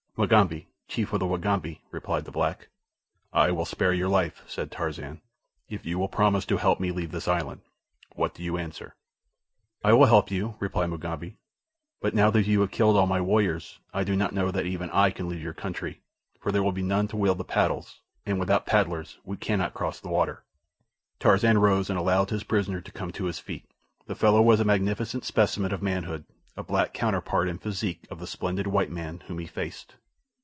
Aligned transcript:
"Mugambi, 0.17 0.67
chief 0.89 1.13
of 1.13 1.19
the 1.19 1.25
Wagambi," 1.25 1.79
replied 1.89 2.25
the 2.25 2.31
black. 2.31 2.67
"I 3.33 3.49
will 3.49 3.65
spare 3.65 3.93
your 3.93 4.09
life," 4.09 4.43
said 4.45 4.69
Tarzan, 4.69 5.21
"if 5.69 5.83
you 5.85 5.97
will 5.97 6.09
promise 6.09 6.45
to 6.47 6.57
help 6.57 6.79
me 6.81 6.89
to 6.89 6.93
leave 6.93 7.11
this 7.11 7.29
island. 7.29 7.61
What 8.13 8.33
do 8.35 8.43
you 8.43 8.57
answer?" 8.57 8.93
"I 9.83 9.93
will 9.93 10.05
help 10.07 10.29
you," 10.29 10.57
replied 10.59 10.89
Mugambi. 10.91 11.37
"But 12.01 12.13
now 12.13 12.29
that 12.31 12.45
you 12.45 12.59
have 12.61 12.69
killed 12.71 12.97
all 12.97 13.07
my 13.07 13.19
warriors, 13.21 13.79
I 13.93 14.03
do 14.03 14.15
not 14.17 14.33
know 14.33 14.51
that 14.51 14.65
even 14.65 14.91
I 14.91 15.09
can 15.11 15.27
leave 15.29 15.41
your 15.41 15.53
country, 15.55 16.01
for 16.41 16.51
there 16.51 16.61
will 16.61 16.73
be 16.73 16.83
none 16.83 17.07
to 17.07 17.17
wield 17.17 17.37
the 17.39 17.45
paddles, 17.45 18.01
and 18.25 18.37
without 18.39 18.65
paddlers 18.67 19.17
we 19.23 19.37
cannot 19.37 19.73
cross 19.73 19.99
the 20.01 20.09
water." 20.09 20.43
Tarzan 21.19 21.57
rose 21.57 21.89
and 21.89 21.97
allowed 21.97 22.29
his 22.31 22.43
prisoner 22.43 22.81
to 22.81 22.91
come 22.91 23.11
to 23.13 23.25
his 23.25 23.39
feet. 23.39 23.65
The 24.07 24.15
fellow 24.15 24.41
was 24.41 24.59
a 24.59 24.65
magnificent 24.65 25.23
specimen 25.23 25.71
of 25.71 25.81
manhood—a 25.81 26.63
black 26.63 26.93
counterpart 26.93 27.47
in 27.47 27.57
physique 27.57 28.05
of 28.11 28.19
the 28.19 28.27
splendid 28.27 28.67
white 28.67 28.91
man 28.91 29.21
whom 29.25 29.39
he 29.39 29.47
faced. 29.47 29.95